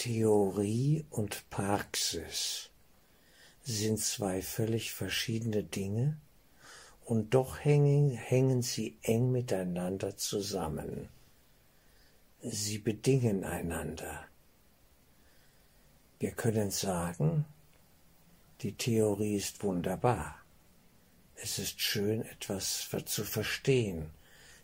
Theorie 0.00 1.04
und 1.10 1.50
Praxis 1.50 2.70
sind 3.62 4.00
zwei 4.00 4.40
völlig 4.40 4.92
verschiedene 4.94 5.62
Dinge 5.62 6.16
und 7.04 7.34
doch 7.34 7.62
hängen, 7.62 8.12
hängen 8.12 8.62
sie 8.62 8.96
eng 9.02 9.30
miteinander 9.30 10.16
zusammen. 10.16 11.10
Sie 12.40 12.78
bedingen 12.78 13.44
einander. 13.44 14.24
Wir 16.18 16.30
können 16.30 16.70
sagen, 16.70 17.44
die 18.62 18.72
Theorie 18.72 19.36
ist 19.36 19.62
wunderbar. 19.62 20.36
Es 21.34 21.58
ist 21.58 21.78
schön, 21.78 22.24
etwas 22.24 22.88
zu 23.04 23.22
verstehen, 23.22 24.08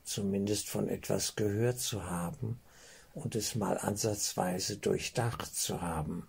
zumindest 0.03 0.71
von 0.71 0.89
etwas 0.89 1.37
gehört 1.37 1.79
zu 1.79 2.07
haben 2.07 2.59
und 3.17 3.35
es 3.35 3.55
mal 3.55 3.79
ansatzweise 3.79 4.77
durchdacht 4.77 5.57
zu 5.57 5.81
haben. 5.81 6.29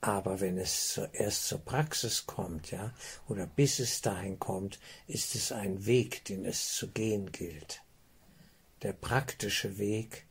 Aber 0.00 0.40
wenn 0.40 0.58
es 0.58 1.00
erst 1.12 1.46
zur 1.46 1.60
Praxis 1.60 2.26
kommt, 2.26 2.72
ja, 2.72 2.92
oder 3.28 3.46
bis 3.46 3.78
es 3.78 4.00
dahin 4.00 4.40
kommt, 4.40 4.80
ist 5.06 5.36
es 5.36 5.52
ein 5.52 5.86
Weg, 5.86 6.24
den 6.24 6.44
es 6.44 6.74
zu 6.74 6.88
gehen 6.88 7.30
gilt. 7.30 7.82
Der 8.82 8.92
praktische 8.92 9.78
Weg, 9.78 10.26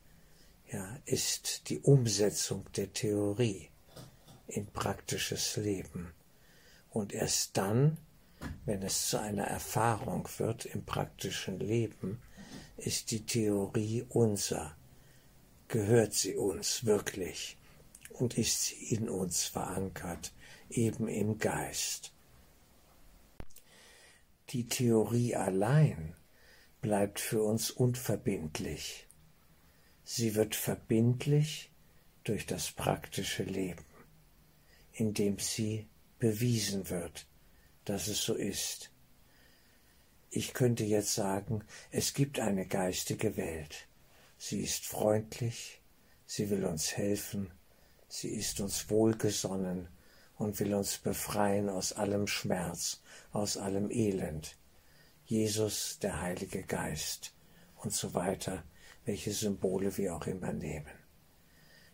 ja, 0.70 1.00
ist 1.06 1.70
die 1.70 1.80
Umsetzung 1.80 2.70
der 2.74 2.92
Theorie 2.92 3.70
in 4.48 4.68
praktisches 4.68 5.56
Leben. 5.56 6.14
Und 6.90 7.14
erst 7.14 7.56
dann, 7.56 7.98
wenn 8.66 8.84
es 8.84 9.10
zu 9.10 9.20
einer 9.20 9.46
Erfahrung 9.46 10.28
wird 10.40 10.66
im 10.66 10.84
praktischen 10.84 11.60
Leben, 11.60 12.22
ist 12.76 13.12
die 13.12 13.26
Theorie 13.26 14.06
unser, 14.10 14.76
gehört 15.68 16.14
sie 16.14 16.36
uns 16.36 16.86
wirklich 16.86 17.58
und 18.10 18.38
ist 18.38 18.66
sie 18.66 18.96
in 18.96 19.10
uns 19.10 19.46
verankert, 19.46 20.34
eben 20.70 21.08
im 21.08 21.38
Geist. 21.38 22.12
Die 24.50 24.68
Theorie 24.68 25.36
allein 25.36 26.16
bleibt 26.82 27.20
für 27.20 27.44
uns 27.44 27.70
unverbindlich. 27.70 29.08
Sie 30.04 30.36
wird 30.36 30.56
verbindlich 30.56 31.70
durch 32.24 32.46
das 32.46 32.72
praktische 32.72 33.44
Leben, 33.44 33.84
indem 34.94 35.38
sie 35.38 35.88
bewiesen 36.20 36.90
wird, 36.90 37.28
dass 37.84 38.08
es 38.08 38.24
so 38.24 38.34
ist. 38.34 38.90
Ich 40.30 40.54
könnte 40.54 40.84
jetzt 40.84 41.14
sagen, 41.14 41.64
es 41.92 42.14
gibt 42.14 42.40
eine 42.40 42.66
geistige 42.66 43.38
Welt. 43.38 43.88
Sie 44.38 44.62
ist 44.62 44.86
freundlich, 44.86 45.82
sie 46.26 46.50
will 46.50 46.66
uns 46.66 46.96
helfen, 46.96 47.52
sie 48.08 48.30
ist 48.30 48.60
uns 48.60 48.90
wohlgesonnen 48.90 49.90
und 50.38 50.60
will 50.60 50.76
uns 50.76 51.00
befreien 51.00 51.70
aus 51.70 51.94
allem 51.94 52.28
Schmerz, 52.28 53.02
aus 53.32 53.58
allem 53.58 53.90
Elend. 53.90 54.56
Jesus, 55.26 56.00
der 56.00 56.22
Heilige 56.22 56.64
Geist 56.64 57.34
und 57.78 57.94
so 57.94 58.14
weiter, 58.14 58.64
welche 59.06 59.34
Symbole 59.34 59.98
wir 59.98 60.16
auch 60.16 60.28
immer 60.28 60.54
nehmen. 60.54 60.86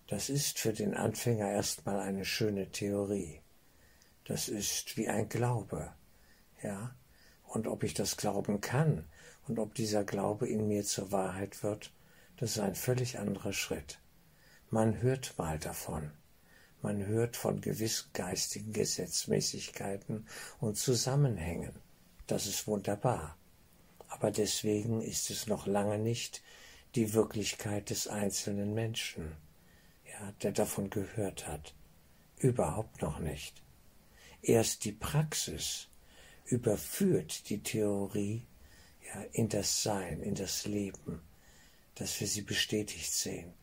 Das 0.07 0.29
ist 0.29 0.59
für 0.59 0.73
den 0.73 0.93
Anfänger 0.93 1.49
erstmal 1.49 1.99
eine 1.99 2.25
schöne 2.25 2.69
Theorie. 2.71 3.41
Das 4.25 4.49
ist 4.49 4.97
wie 4.97 5.07
ein 5.07 5.29
Glaube, 5.29 5.93
ja. 6.61 6.95
Und 7.43 7.67
ob 7.67 7.83
ich 7.83 7.93
das 7.93 8.17
glauben 8.17 8.61
kann 8.61 9.05
und 9.47 9.59
ob 9.59 9.75
dieser 9.75 10.03
Glaube 10.03 10.47
in 10.47 10.67
mir 10.67 10.83
zur 10.83 11.11
Wahrheit 11.11 11.63
wird, 11.63 11.93
das 12.37 12.51
ist 12.51 12.59
ein 12.59 12.75
völlig 12.75 13.19
anderer 13.19 13.53
Schritt. 13.53 13.99
Man 14.69 15.01
hört 15.01 15.37
mal 15.37 15.59
davon. 15.59 16.11
Man 16.81 17.05
hört 17.05 17.37
von 17.37 17.61
gewissen 17.61 18.09
geistigen 18.13 18.73
Gesetzmäßigkeiten 18.73 20.27
und 20.59 20.77
Zusammenhängen. 20.77 21.73
Das 22.27 22.47
ist 22.47 22.67
wunderbar. 22.67 23.37
Aber 24.09 24.31
deswegen 24.31 25.01
ist 25.01 25.29
es 25.29 25.47
noch 25.47 25.65
lange 25.65 25.97
nicht 25.97 26.41
die 26.95 27.13
Wirklichkeit 27.13 27.89
des 27.89 28.07
einzelnen 28.07 28.73
Menschen, 28.73 29.31
ja, 30.05 30.31
der 30.43 30.51
davon 30.51 30.89
gehört 30.89 31.47
hat. 31.47 31.73
Überhaupt 32.37 33.01
noch 33.01 33.19
nicht. 33.19 33.63
Erst 34.41 34.83
die 34.83 34.91
Praxis 34.91 35.87
überführt 36.45 37.49
die 37.49 37.63
Theorie 37.63 38.45
ja, 39.05 39.21
in 39.31 39.49
das 39.49 39.83
Sein, 39.83 40.21
in 40.21 40.35
das 40.35 40.65
Leben, 40.65 41.21
dass 41.95 42.19
wir 42.19 42.27
sie 42.27 42.41
bestätigt 42.41 43.13
sehen, 43.13 43.53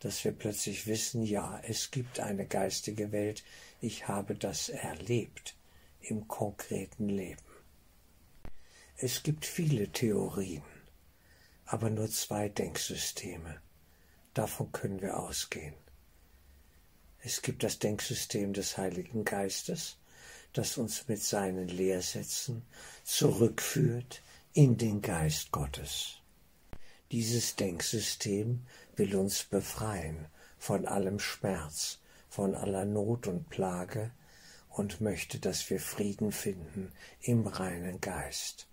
dass 0.00 0.24
wir 0.24 0.32
plötzlich 0.32 0.86
wissen, 0.86 1.22
ja, 1.22 1.60
es 1.64 1.90
gibt 1.90 2.20
eine 2.20 2.46
geistige 2.46 3.12
Welt, 3.12 3.44
ich 3.80 4.08
habe 4.08 4.34
das 4.34 4.68
erlebt 4.68 5.56
im 6.00 6.28
konkreten 6.28 7.08
Leben. 7.08 7.42
Es 8.96 9.22
gibt 9.22 9.44
viele 9.44 9.90
Theorien, 9.90 10.62
aber 11.64 11.90
nur 11.90 12.10
zwei 12.10 12.48
Denksysteme. 12.48 13.60
Davon 14.34 14.72
können 14.72 15.00
wir 15.00 15.18
ausgehen. 15.18 15.74
Es 17.20 17.40
gibt 17.40 17.62
das 17.62 17.78
Denksystem 17.78 18.52
des 18.52 18.76
Heiligen 18.76 19.24
Geistes, 19.24 19.96
das 20.52 20.76
uns 20.76 21.08
mit 21.08 21.22
seinen 21.22 21.68
Lehrsätzen 21.68 22.62
zurückführt 23.02 24.22
in 24.52 24.76
den 24.76 25.02
Geist 25.02 25.50
Gottes. 25.50 26.20
Dieses 27.12 27.56
Denksystem 27.56 28.66
will 28.96 29.14
uns 29.16 29.44
befreien 29.44 30.26
von 30.58 30.86
allem 30.86 31.18
Schmerz, 31.18 31.98
von 32.28 32.54
aller 32.54 32.84
Not 32.84 33.26
und 33.26 33.48
Plage 33.50 34.10
und 34.70 35.00
möchte, 35.00 35.38
dass 35.38 35.68
wir 35.70 35.78
Frieden 35.78 36.32
finden 36.32 36.92
im 37.20 37.46
reinen 37.46 38.00
Geist. 38.00 38.66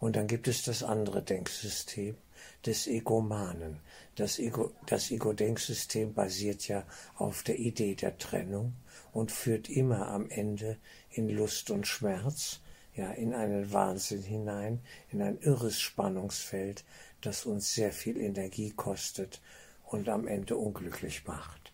Und 0.00 0.16
dann 0.16 0.26
gibt 0.26 0.48
es 0.48 0.62
das 0.62 0.82
andere 0.82 1.22
Denksystem 1.22 2.16
des 2.64 2.86
Egomanen. 2.86 3.80
Das 4.14 4.38
Ego, 4.38 4.72
das 4.86 5.10
Ego-Denksystem 5.10 6.14
basiert 6.14 6.68
ja 6.68 6.84
auf 7.16 7.42
der 7.42 7.58
Idee 7.58 7.94
der 7.94 8.16
Trennung 8.18 8.74
und 9.12 9.32
führt 9.32 9.68
immer 9.68 10.08
am 10.08 10.30
Ende 10.30 10.78
in 11.10 11.28
Lust 11.28 11.70
und 11.70 11.86
Schmerz, 11.86 12.60
ja, 12.94 13.10
in 13.12 13.32
einen 13.32 13.72
Wahnsinn 13.72 14.22
hinein, 14.22 14.80
in 15.10 15.22
ein 15.22 15.38
irres 15.38 15.78
Spannungsfeld, 15.78 16.84
das 17.20 17.46
uns 17.46 17.74
sehr 17.74 17.92
viel 17.92 18.16
Energie 18.18 18.70
kostet 18.70 19.40
und 19.84 20.08
am 20.08 20.26
Ende 20.26 20.56
unglücklich 20.56 21.26
macht. 21.26 21.72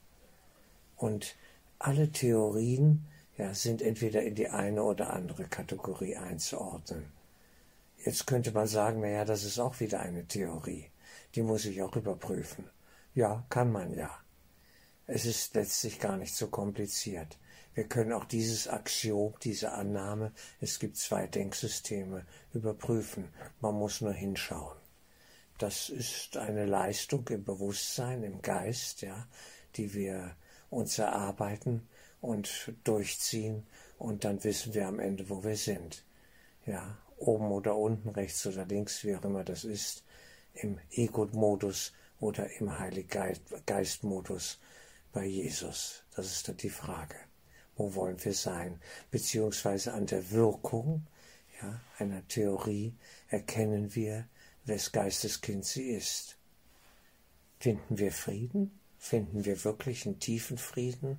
Und 0.97 1.37
alle 1.79 2.11
Theorien 2.11 3.07
ja, 3.37 3.53
sind 3.53 3.83
entweder 3.83 4.23
in 4.23 4.35
die 4.35 4.49
eine 4.49 4.83
oder 4.83 5.13
andere 5.13 5.45
Kategorie 5.45 6.17
einzuordnen. 6.17 7.07
Jetzt 8.05 8.27
könnte 8.27 8.53
man 8.53 8.67
sagen, 8.67 9.01
na 9.01 9.09
ja, 9.09 9.25
das 9.25 9.45
ist 9.45 9.59
auch 9.59 9.81
wieder 9.81 10.01
eine 10.01 10.27
Theorie. 10.27 10.91
Die 11.35 11.43
muss 11.43 11.65
ich 11.65 11.83
auch 11.83 11.97
überprüfen. 11.97 12.69
Ja, 13.15 13.45
kann 13.49 13.73
man 13.73 13.95
ja. 13.95 14.11
Es 15.07 15.27
ist 15.27 15.55
letztlich 15.55 16.01
gar 16.01 16.17
nicht 16.17 16.35
so 16.35 16.49
kompliziert. 16.49 17.39
Wir 17.75 17.85
können 17.85 18.13
auch 18.13 18.25
dieses 18.25 18.69
Axiom, 18.69 19.35
diese 19.43 19.73
Annahme, 19.73 20.33
es 20.61 20.79
gibt 20.79 20.97
zwei 20.97 21.27
Denksysteme, 21.27 22.25
überprüfen. 22.53 23.29
Man 23.61 23.75
muss 23.75 24.01
nur 24.01 24.13
hinschauen. 24.13 24.77
Das 25.59 25.89
ist 25.89 26.37
eine 26.37 26.67
Leistung 26.67 27.29
im 27.29 27.45
Bewusstsein, 27.45 28.25
im 28.25 28.43
Geist, 28.43 29.03
ja, 29.03 29.29
die 29.77 29.95
wir 29.95 30.37
uns 30.71 30.99
erarbeiten 30.99 31.89
und 32.21 32.73
durchziehen 32.83 33.67
und 33.99 34.25
dann 34.25 34.43
wissen 34.43 34.75
wir 34.75 34.89
am 34.89 34.99
Ende, 34.99 35.29
wo 35.31 35.45
wir 35.45 35.57
sind. 35.57 36.05
Ja, 36.67 36.99
oben 37.17 37.53
oder 37.53 37.77
unten, 37.77 38.09
rechts 38.09 38.47
oder 38.47 38.65
links, 38.67 39.05
wie 39.05 39.15
auch 39.15 39.25
immer 39.25 39.45
das 39.45 39.65
ist, 39.65 40.05
im 40.55 40.79
Ego-Modus 40.91 41.93
oder 42.21 42.51
im 42.59 42.79
Heiliggeist-Modus 42.79 44.59
bei 45.13 45.25
Jesus? 45.25 46.03
Das 46.17 46.27
ist 46.27 46.49
dann 46.49 46.57
die 46.57 46.71
Frage. 46.71 47.17
Wo 47.77 47.95
wollen 47.95 48.23
wir 48.25 48.35
sein? 48.35 48.81
Beziehungsweise 49.11 49.93
an 49.93 50.07
der 50.07 50.31
Wirkung 50.31 51.07
ja, 51.61 51.81
einer 51.99 52.27
Theorie 52.29 52.95
erkennen 53.29 53.95
wir, 53.95 54.27
wes 54.65 54.93
Geisteskind 54.93 55.65
sie 55.65 55.91
ist. 55.91 56.37
Finden 57.59 57.99
wir 57.99 58.13
Frieden? 58.13 58.79
Finden 58.99 59.45
wir 59.45 59.65
wirklich 59.65 60.07
einen 60.07 60.21
tiefen 60.21 60.59
Frieden? 60.59 61.19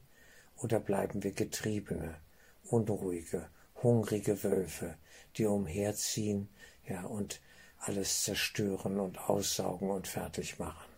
Oder 0.57 0.79
bleiben 0.79 1.23
wir 1.23 1.31
Getriebene, 1.31 2.15
unruhige, 2.63 3.49
hungrige 3.83 4.43
Wölfe, 4.43 4.97
die 5.37 5.45
umherziehen 5.45 6.49
ja, 6.87 7.03
und 7.05 7.41
alles 7.79 8.23
zerstören 8.23 8.99
und 8.99 9.19
aussaugen 9.29 9.89
und 9.89 10.07
fertig 10.07 10.59
machen? 10.59 10.89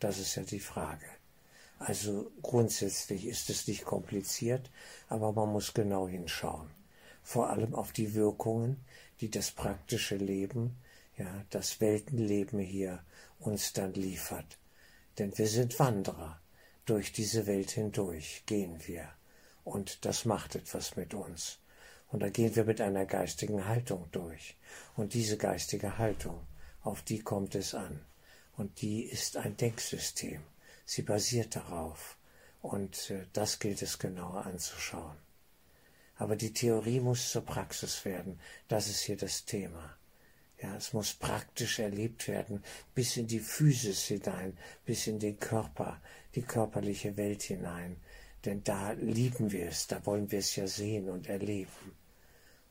Das 0.00 0.18
ist 0.18 0.34
ja 0.36 0.42
die 0.42 0.60
Frage. 0.60 1.06
Also 1.78 2.32
grundsätzlich 2.42 3.26
ist 3.26 3.50
es 3.50 3.68
nicht 3.68 3.84
kompliziert, 3.84 4.70
aber 5.08 5.32
man 5.32 5.52
muss 5.52 5.74
genau 5.74 6.08
hinschauen. 6.08 6.70
Vor 7.22 7.50
allem 7.50 7.74
auf 7.74 7.92
die 7.92 8.14
Wirkungen, 8.14 8.84
die 9.20 9.30
das 9.30 9.50
praktische 9.50 10.16
Leben, 10.16 10.76
ja, 11.18 11.44
das 11.50 11.80
Weltenleben 11.80 12.60
hier 12.60 13.04
uns 13.38 13.72
dann 13.72 13.92
liefert. 13.92 14.58
Denn 15.18 15.36
wir 15.36 15.48
sind 15.48 15.78
Wanderer. 15.78 16.40
durch 16.84 17.12
diese 17.12 17.46
Welt 17.46 17.72
hindurch 17.72 18.44
gehen 18.46 18.86
wir. 18.86 19.12
Und 19.62 20.06
das 20.06 20.24
macht 20.24 20.54
etwas 20.54 20.96
mit 20.96 21.12
uns. 21.12 21.58
Und 22.08 22.20
da 22.20 22.30
gehen 22.30 22.56
wir 22.56 22.64
mit 22.64 22.80
einer 22.80 23.04
geistigen 23.04 23.66
Haltung 23.66 24.08
durch. 24.10 24.56
Und 24.96 25.12
diese 25.12 25.36
geistige 25.36 25.98
Haltung, 25.98 26.46
auf 26.80 27.02
die 27.02 27.18
kommt 27.18 27.54
es 27.54 27.74
an. 27.74 28.00
Und 28.56 28.80
die 28.80 29.02
ist 29.02 29.36
ein 29.36 29.58
Denksystem. 29.58 30.42
Sie 30.86 31.02
basiert 31.02 31.56
darauf. 31.56 32.16
Und 32.62 33.10
äh, 33.10 33.26
das 33.34 33.58
gilt 33.58 33.82
es 33.82 33.98
genauer 33.98 34.46
anzuschauen. 34.46 35.18
Aber 36.16 36.36
die 36.36 36.54
Theorie 36.54 37.00
muss 37.00 37.30
zur 37.30 37.44
Praxis 37.44 38.04
werden. 38.06 38.40
Das 38.68 38.88
ist 38.88 39.00
hier 39.02 39.18
das 39.18 39.44
Thema. 39.44 39.97
Ja, 40.60 40.74
es 40.76 40.92
muss 40.92 41.14
praktisch 41.14 41.78
erlebt 41.78 42.26
werden, 42.26 42.64
bis 42.94 43.16
in 43.16 43.28
die 43.28 43.38
Physis 43.38 44.04
hinein, 44.04 44.58
bis 44.84 45.06
in 45.06 45.20
den 45.20 45.38
Körper, 45.38 46.00
die 46.34 46.42
körperliche 46.42 47.16
Welt 47.16 47.42
hinein. 47.42 47.96
Denn 48.44 48.64
da 48.64 48.92
lieben 48.92 49.52
wir 49.52 49.68
es, 49.68 49.86
da 49.86 50.04
wollen 50.04 50.30
wir 50.32 50.40
es 50.40 50.56
ja 50.56 50.66
sehen 50.66 51.08
und 51.08 51.28
erleben. 51.28 51.92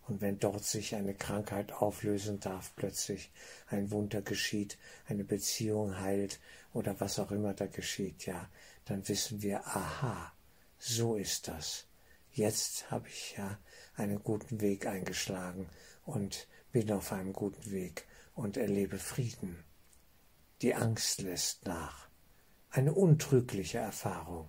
Und 0.07 0.21
wenn 0.21 0.39
dort 0.39 0.63
sich 0.63 0.95
eine 0.95 1.13
Krankheit 1.13 1.73
auflösen 1.73 2.39
darf, 2.39 2.73
plötzlich 2.75 3.29
ein 3.67 3.91
Wunder 3.91 4.21
geschieht, 4.21 4.77
eine 5.07 5.25
Beziehung 5.25 5.99
heilt 5.99 6.39
oder 6.73 6.99
was 6.99 7.19
auch 7.19 7.31
immer 7.31 7.53
da 7.53 7.67
geschieht, 7.67 8.25
ja, 8.25 8.49
dann 8.85 9.07
wissen 9.07 9.41
wir, 9.41 9.65
aha, 9.67 10.31
so 10.79 11.15
ist 11.15 11.49
das. 11.49 11.85
Jetzt 12.31 12.89
habe 12.89 13.07
ich 13.09 13.35
ja 13.37 13.59
einen 13.95 14.23
guten 14.23 14.61
Weg 14.61 14.85
eingeschlagen 14.85 15.67
und 16.05 16.47
bin 16.77 16.91
auf 16.91 17.11
einem 17.11 17.33
guten 17.33 17.71
Weg 17.71 18.05
und 18.35 18.55
erlebe 18.55 18.99
Frieden. 18.99 19.63
Die 20.61 20.75
Angst 20.75 21.21
lässt 21.21 21.65
nach. 21.65 22.07
Eine 22.69 22.93
untrügliche 22.93 23.79
Erfahrung. 23.79 24.47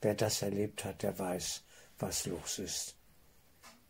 Wer 0.00 0.14
das 0.14 0.40
erlebt 0.40 0.86
hat, 0.86 1.02
der 1.02 1.18
weiß, 1.18 1.62
was 1.98 2.24
los 2.24 2.58
ist 2.58 2.96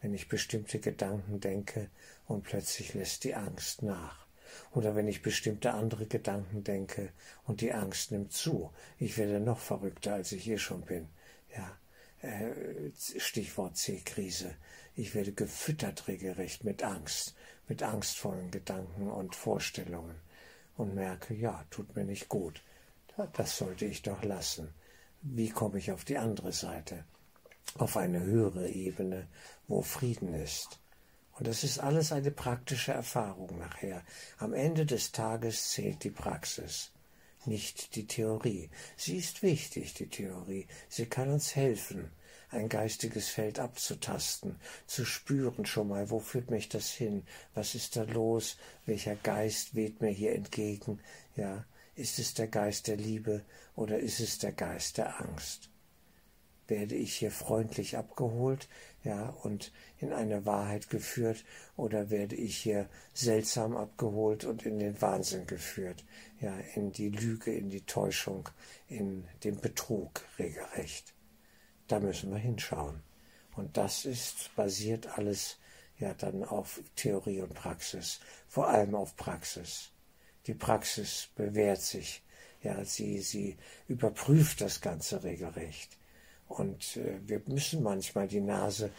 wenn 0.01 0.15
ich 0.15 0.29
bestimmte 0.29 0.79
Gedanken 0.79 1.41
denke 1.41 1.91
und 2.27 2.43
plötzlich 2.43 2.95
lässt 2.95 3.25
die 3.25 3.35
Angst 3.35 3.83
nach. 3.83 4.27
Oder 4.73 4.97
wenn 4.97 5.07
ich 5.07 5.23
bestimmte 5.23 5.75
andere 5.75 6.07
Gedanken 6.07 6.65
denke 6.65 7.13
und 7.45 7.61
die 7.61 7.73
Angst 7.73 8.11
nimmt 8.11 8.33
zu. 8.33 8.73
Ich 8.99 9.19
werde 9.19 9.41
noch 9.41 9.59
verrückter, 9.59 10.15
als 10.15 10.33
ich 10.33 10.43
hier 10.43 10.59
schon 10.59 10.81
bin. 10.83 11.09
Ja, 11.55 11.79
äh, 12.23 12.91
Stichwort 13.19 13.77
C-Krise. 13.77 14.55
Ich 14.95 15.15
werde 15.15 15.33
gefüttert 15.33 16.09
regelrecht 16.09 16.65
mit 16.65 16.83
Angst, 16.83 17.35
mit 17.71 17.83
angstvollen 17.83 18.51
Gedanken 18.51 19.11
und 19.11 19.35
Vorstellungen 19.35 20.17
und 20.77 20.95
merke, 20.95 21.33
ja, 21.33 21.65
tut 21.71 21.97
mir 21.97 22.05
nicht 22.05 22.29
gut. 22.29 22.63
Das 23.33 23.57
sollte 23.57 23.87
ich 23.87 24.03
doch 24.03 24.23
lassen. 24.23 24.75
Wie 25.23 25.49
komme 25.49 25.79
ich 25.79 25.91
auf 25.91 26.05
die 26.05 26.19
andere 26.19 26.53
Seite? 26.53 27.05
auf 27.79 27.97
eine 27.97 28.21
höhere 28.21 28.69
Ebene, 28.69 29.29
wo 29.69 29.83
Frieden 29.83 30.35
ist. 30.35 30.81
Und 31.33 31.47
das 31.47 31.65
ist 31.65 31.79
alles 31.79 32.13
eine 32.13 32.31
praktische 32.31 32.93
Erfahrung 32.93 33.59
nachher. 33.59 34.03
Am 34.39 34.53
Ende 34.53 34.85
des 34.85 35.13
Tages 35.13 35.71
zählt 35.71 36.05
die 36.05 36.11
Praxis, 36.11 36.93
nicht 37.47 37.95
die 37.95 38.07
Theorie. 38.07 38.71
Sie 38.97 39.17
ist 39.17 39.43
wichtig, 39.43 39.95
die 39.95 40.09
Theorie. 40.09 40.67
Sie 40.89 41.07
kann 41.07 41.31
uns 41.31 41.57
helfen, 41.57 42.11
ein 42.50 42.69
geistiges 42.69 43.29
Feld 43.29 43.58
abzutasten, 43.58 44.56
zu 44.87 45.05
spüren 45.05 45.67
schon 45.67 45.88
mal, 45.88 46.11
wo 46.11 46.20
führt 46.20 46.50
mich 46.50 46.69
das 46.69 46.91
hin, 46.91 47.25
was 47.55 47.75
ist 47.75 47.97
da 47.97 48.02
los, 48.02 48.56
welcher 48.87 49.17
Geist 49.17 49.75
weht 49.75 50.00
mir 50.00 50.11
hier 50.11 50.35
entgegen, 50.35 51.00
ja, 51.37 51.64
ist 51.94 52.19
es 52.19 52.35
der 52.35 52.49
Geist 52.49 52.88
der 52.88 52.97
Liebe 52.97 53.44
oder 53.76 53.99
ist 53.99 54.20
es 54.20 54.38
der 54.38 54.52
Geist 54.52 54.99
der 54.99 55.20
Angst? 55.20 55.70
werde 56.70 56.94
ich 56.94 57.17
hier 57.17 57.32
freundlich 57.32 57.99
abgeholt, 57.99 58.69
ja, 59.05 59.29
und 59.43 59.73
in 59.99 60.12
eine 60.12 60.47
Wahrheit 60.47 60.88
geführt, 60.88 61.44
oder 61.76 62.08
werde 62.08 62.37
ich 62.37 62.56
hier 62.56 62.88
seltsam 63.12 63.76
abgeholt 63.76 64.44
und 64.44 64.64
in 64.64 64.79
den 64.79 65.02
Wahnsinn 65.02 65.47
geführt, 65.47 66.05
ja, 66.41 66.56
in 66.75 66.93
die 66.93 67.11
Lüge, 67.11 67.52
in 67.52 67.69
die 67.69 67.85
Täuschung, 67.85 68.49
in 68.88 69.25
den 69.44 69.61
Betrug 69.61 70.23
regelrecht. 70.38 71.12
Da 71.91 71.99
müssen 71.99 72.31
wir 72.31 72.39
hinschauen. 72.39 73.03
Und 73.57 73.77
das 73.77 74.05
ist 74.05 74.55
basiert 74.55 75.19
alles 75.19 75.59
ja 75.99 76.15
dann 76.15 76.45
auf 76.45 76.81
Theorie 76.95 77.41
und 77.41 77.53
Praxis, 77.53 78.21
vor 78.47 78.69
allem 78.69 78.95
auf 78.95 79.17
Praxis. 79.17 79.91
Die 80.47 80.55
Praxis 80.55 81.31
bewährt 81.35 81.83
sich, 81.83 82.23
ja, 82.63 82.85
sie, 82.85 83.19
sie 83.19 83.57
überprüft 83.89 84.61
das 84.61 84.81
Ganze 84.81 85.25
regelrecht. 85.25 85.99
Und 86.47 86.97
äh, 86.97 87.19
wir 87.27 87.43
müssen 87.47 87.83
manchmal 87.83 88.29
die 88.29 88.41
Nase 88.41 88.93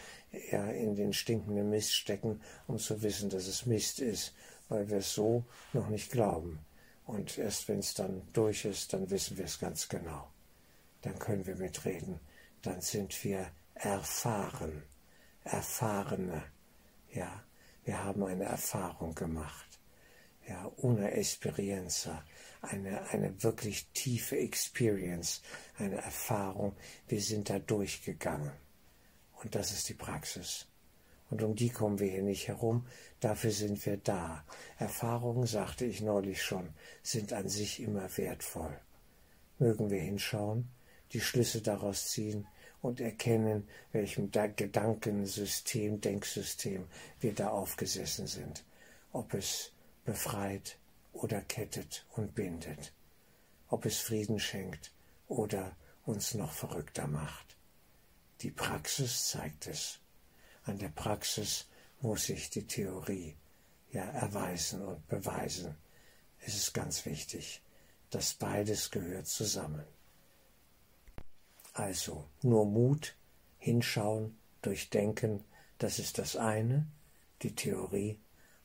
ja, 0.50 0.66
in 0.66 0.94
den 0.94 1.14
stinkenden 1.14 1.70
Mist 1.70 1.94
stecken, 1.94 2.42
um 2.66 2.78
zu 2.78 3.00
wissen, 3.00 3.30
dass 3.30 3.46
es 3.46 3.64
Mist 3.64 4.00
ist, 4.00 4.34
weil 4.68 4.90
wir 4.90 4.98
es 4.98 5.14
so 5.14 5.46
noch 5.72 5.88
nicht 5.88 6.12
glauben. 6.12 6.58
Und 7.06 7.38
erst 7.38 7.68
wenn 7.68 7.78
es 7.78 7.94
dann 7.94 8.20
durch 8.34 8.66
ist, 8.66 8.92
dann 8.92 9.08
wissen 9.08 9.38
wir 9.38 9.46
es 9.46 9.58
ganz 9.58 9.88
genau. 9.88 10.28
Dann 11.00 11.18
können 11.18 11.46
wir 11.46 11.56
mitreden. 11.56 12.20
Dann 12.62 12.80
sind 12.80 13.22
wir 13.24 13.50
erfahren. 13.74 14.82
Erfahrene. 15.44 16.42
Ja, 17.12 17.44
wir 17.84 18.02
haben 18.02 18.22
eine 18.24 18.44
Erfahrung 18.44 19.14
gemacht. 19.14 19.80
Ja, 20.46 20.66
una 20.76 21.08
experiencia 21.08 22.24
eine, 22.62 23.08
eine 23.10 23.42
wirklich 23.42 23.88
tiefe 23.92 24.38
Experience, 24.38 25.42
eine 25.78 25.96
Erfahrung. 25.96 26.74
Wir 27.08 27.20
sind 27.20 27.50
da 27.50 27.58
durchgegangen. 27.58 28.52
Und 29.42 29.54
das 29.54 29.72
ist 29.72 29.88
die 29.88 29.94
Praxis. 29.94 30.66
Und 31.30 31.42
um 31.42 31.54
die 31.56 31.70
kommen 31.70 31.98
wir 31.98 32.10
hier 32.10 32.22
nicht 32.22 32.48
herum, 32.48 32.86
dafür 33.20 33.50
sind 33.50 33.84
wir 33.86 33.96
da. 33.96 34.44
Erfahrungen, 34.78 35.46
sagte 35.46 35.84
ich 35.84 36.00
neulich 36.00 36.42
schon, 36.42 36.68
sind 37.02 37.32
an 37.32 37.48
sich 37.48 37.80
immer 37.80 38.16
wertvoll. 38.16 38.78
Mögen 39.58 39.90
wir 39.90 40.00
hinschauen, 40.00 40.68
die 41.12 41.20
Schlüsse 41.20 41.62
daraus 41.62 42.08
ziehen 42.10 42.46
und 42.80 43.00
erkennen, 43.00 43.68
welchem 43.92 44.30
Gedankensystem, 44.30 46.00
Denksystem 46.00 46.86
wir 47.20 47.34
da 47.34 47.48
aufgesessen 47.48 48.26
sind. 48.26 48.64
Ob 49.12 49.34
es 49.34 49.72
befreit, 50.04 50.78
oder 51.12 51.40
kettet 51.42 52.06
und 52.16 52.34
bindet, 52.34 52.92
ob 53.68 53.84
es 53.86 53.98
Frieden 53.98 54.40
schenkt 54.40 54.92
oder 55.28 55.76
uns 56.04 56.34
noch 56.34 56.52
verrückter 56.52 57.06
macht. 57.06 57.56
Die 58.40 58.50
Praxis 58.50 59.28
zeigt 59.28 59.66
es. 59.66 60.00
An 60.64 60.78
der 60.78 60.88
Praxis 60.88 61.66
muss 62.00 62.24
sich 62.24 62.50
die 62.50 62.66
Theorie 62.66 63.36
ja 63.92 64.04
erweisen 64.04 64.82
und 64.82 65.06
beweisen. 65.08 65.76
Es 66.40 66.54
ist 66.54 66.74
ganz 66.74 67.04
wichtig, 67.06 67.62
dass 68.10 68.34
beides 68.34 68.90
gehört 68.90 69.28
zusammen. 69.28 69.84
Also 71.72 72.28
nur 72.42 72.66
Mut, 72.66 73.16
hinschauen, 73.58 74.36
durchdenken, 74.60 75.44
das 75.78 75.98
ist 75.98 76.18
das 76.18 76.36
eine, 76.36 76.86
die 77.42 77.54
Theorie, 77.54 78.18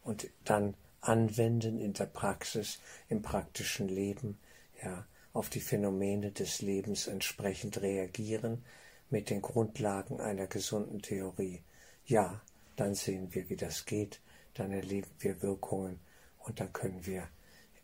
und 0.04 0.28
dann 0.44 0.76
anwenden 1.02 1.80
in 1.80 1.94
der 1.94 2.06
Praxis, 2.06 2.80
im 3.08 3.22
praktischen 3.22 3.88
Leben, 3.88 4.38
ja, 4.84 5.08
auf 5.34 5.50
die 5.50 5.62
Phänomene 5.62 6.32
des 6.32 6.62
Lebens 6.62 7.08
entsprechend 7.08 7.82
reagieren 7.82 8.64
mit 9.10 9.30
den 9.30 9.42
Grundlagen 9.42 10.20
einer 10.20 10.48
gesunden 10.48 11.02
Theorie. 11.02 11.62
Ja, 12.06 12.42
dann 12.76 12.94
sehen 12.94 13.34
wir, 13.34 13.50
wie 13.50 13.56
das 13.56 13.86
geht, 13.86 14.20
dann 14.54 14.72
erleben 14.72 15.12
wir 15.20 15.42
Wirkungen 15.42 16.00
und 16.40 16.60
dann 16.60 16.74
können 16.74 17.06
wir 17.06 17.28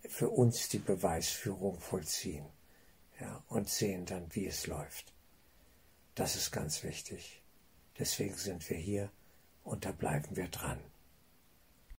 für 0.09 0.29
uns 0.29 0.67
die 0.69 0.79
Beweisführung 0.79 1.79
vollziehen 1.79 2.45
ja, 3.19 3.43
und 3.47 3.69
sehen 3.69 4.05
dann, 4.05 4.33
wie 4.35 4.47
es 4.47 4.67
läuft. 4.67 5.13
Das 6.15 6.35
ist 6.35 6.51
ganz 6.51 6.83
wichtig. 6.83 7.41
Deswegen 7.97 8.35
sind 8.35 8.69
wir 8.69 8.77
hier 8.77 9.11
und 9.63 9.85
da 9.85 9.91
bleiben 9.91 10.35
wir 10.35 10.47
dran. 10.47 10.79